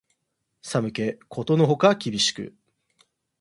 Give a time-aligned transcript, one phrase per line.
[0.63, 2.55] 寒気ことのほか厳しく